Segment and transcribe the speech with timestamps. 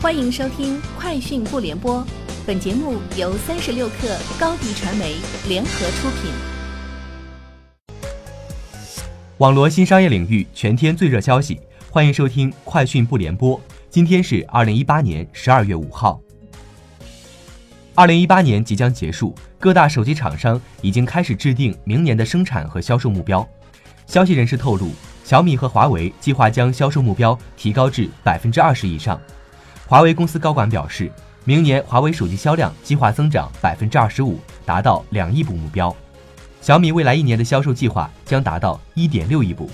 [0.00, 1.96] 欢迎收听《快讯不联播》，
[2.46, 5.16] 本节目由三十六克高低传媒
[5.48, 6.30] 联合出品。
[9.38, 13.58] 网罗新商业领域全天最热消息，欢迎收听《快讯不联播》。
[13.90, 16.20] 今天是二零一八年十二月五号。
[17.96, 23.46] 二零一八年即将结束，各大手机厂商已经开始制定明年的生产和销售目标。
[24.06, 24.92] 消息人士透露，
[25.24, 29.20] 小米和华为计划将销售目标提高至百分之二十以上。
[29.88, 31.10] 华为公司高管表示，
[31.44, 35.96] 明年华为手机销量计划增长百分之二十五，达到两亿部目标。
[36.60, 39.70] 小米未来一年的销售计划将达到一点六亿部。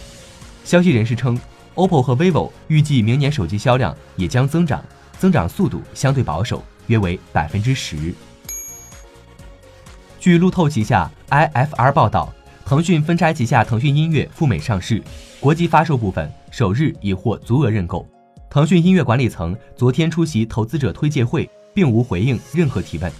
[0.63, 1.37] 消息人士称
[1.75, 4.85] ，OPPO 和 vivo 预计明年手机销量也将增长，
[5.19, 8.15] 增长速度相对保守，约为百分之十。
[10.21, 12.33] 据路透旗下 IFR 报道，
[12.65, 15.03] 腾讯分拆旗下腾讯音乐赴美上市，
[15.41, 18.09] 国际发售部分首日已获足额认购。
[18.55, 23.11] 腾讯音乐管理层昨天出席投资者推介会，并无回应任何提问。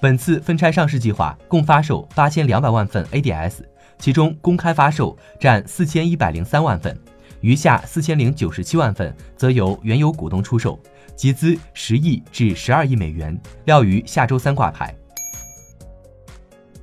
[0.00, 3.56] 本次分拆上市计划共发售八千两百万份 ADS，
[3.98, 6.98] 其中公开发售占四千一百零三万份，
[7.42, 10.80] 余下四千零九十七万份则由原有股东出售，
[11.14, 14.96] 集资十亿至十二亿美元，料于下周三挂牌。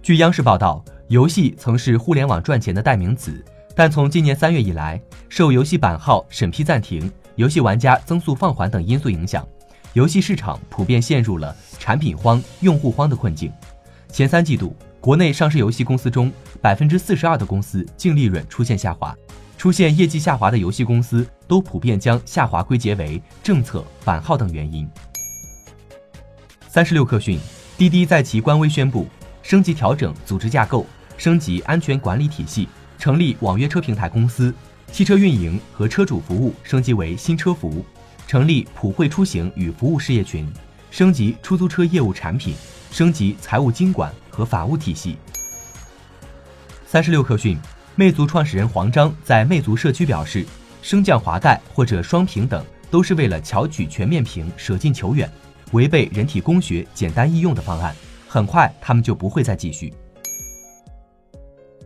[0.03, 3.43] 据央视报道，游戏曾是互联网赚钱的代名词，
[3.75, 7.11] 但从今年三月以来，受游戏版号审批暂停。
[7.39, 9.47] 游戏玩家增速放缓等因素影响，
[9.93, 13.49] 游戏市场普遍陷入了产品荒、用户荒的困境。
[14.09, 16.29] 前三季度，国内上市游戏公司中，
[16.61, 19.15] 百分之四十二的公司净利润出现下滑。
[19.57, 24.85] 出现业绩下滑的游戏公司都普遍将下滑归结为政策、版号等原因。
[26.67, 27.39] 三十六氪讯，
[27.77, 29.07] 滴滴在其官微宣布，
[29.41, 32.67] 升级调整组织架构，升级安全管理体系，
[32.97, 34.53] 成立网约车平台公司。
[34.91, 37.85] 汽车运营和车主服务升级为新车服务，
[38.27, 40.51] 成立普惠出行与服务事业群，
[40.91, 42.53] 升级出租车业务产品，
[42.91, 45.17] 升级财务经管和法务体系。
[46.85, 47.57] 三十六氪讯，
[47.95, 50.45] 魅族创始人黄章在魅族社区表示，
[50.81, 55.31] 升降滑盖或者双屏等都是为了巧取全面屏舍近求远，
[55.71, 57.95] 违背人体工学简单易用的方案，
[58.27, 59.93] 很快他们就不会再继续。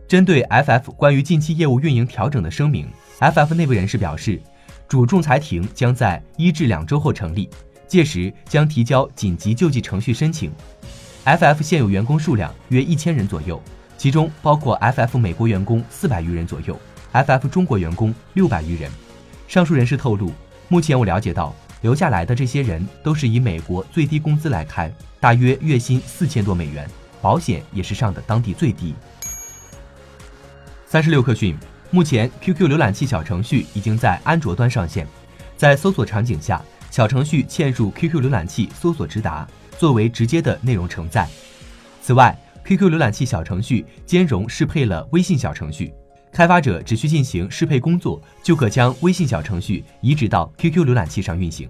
[0.06, 2.86] 针对 FF 关于近期业务运营调整的声明
[3.20, 4.40] ，FF 内部人士表示，
[4.86, 7.48] 主仲裁庭将在一至两周后成立，
[7.88, 10.52] 届时将提交紧急救济程序申请。
[11.24, 13.60] FF 现有员工数量约一千人左右，
[13.96, 16.78] 其中包括 FF 美国员工四百余人左右
[17.14, 18.90] ，FF 中国员工六百余人。
[19.48, 20.30] 上述人士透露，
[20.68, 26.86] 目前我了解到，留下来的这些人都是以美国最低工资来开，大约月薪四千多美元，
[27.22, 28.94] 保险也是上的当地最低。
[30.94, 31.56] 三十六氪讯，
[31.90, 35.04] 目前 QQ 浏览器小程序已经在安卓端上线，
[35.56, 39.44] 在搜索场景下，小程序嵌入 QQ 浏览器搜索直达，
[39.76, 41.28] 作为直接的内容承载。
[42.00, 45.92] 此外，QQ 浏览器小程序兼容适配了微信小程序，
[46.30, 51.68] 开发者只需进行适配工作，就可将微信小程序移植到 QQ 浏览器上运行。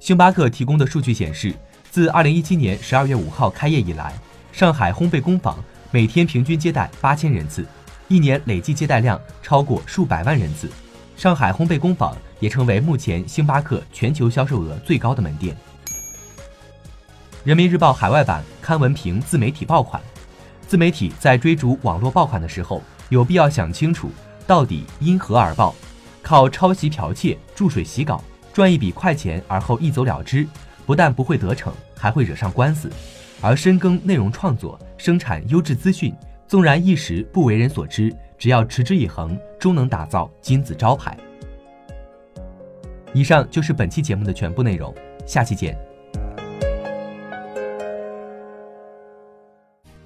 [0.00, 1.52] 星巴克提供的数据显示，
[1.90, 4.14] 自二零一七年十二月五号开业以来，
[4.52, 5.62] 上海烘焙工坊。
[5.90, 7.64] 每天平均接待八千人次，
[8.08, 10.70] 一年累计接待量超过数百万人次。
[11.16, 15.56] 上海烘焙工坊也成为目前星巴克全球销售额最高的门店。
[17.44, 20.02] 人民日报海外版刊文评自媒体爆款：
[20.66, 24.10] 自媒体在追逐网络爆款的时候，有必要想清楚
[24.46, 25.74] 到底因何而爆。
[26.20, 28.22] 靠抄袭剽窃、注水洗稿
[28.52, 30.44] 赚一笔快钱而后一走了之，
[30.84, 32.90] 不但不会得逞，还会惹上官司。
[33.40, 36.14] 而深耕内容创作，生产优质资讯，
[36.48, 41.16] 纵然一时不为人所知，只要持之以恒，终能打造金字招牌。
[43.12, 44.94] 以上就是本期节目的全部内容，
[45.26, 45.76] 下期见。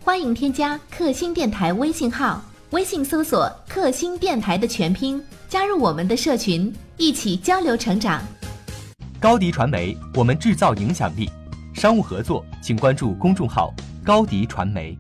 [0.05, 8.23] 欢迎添加克星电台微信号，微信搜索“克星电台”的全拼，加入我们的社群，一起交流成长。
[9.21, 11.31] 高迪传媒，我们制造影响力。
[11.81, 13.73] 商务合作，请关注公众号
[14.05, 14.99] “高迪传媒”。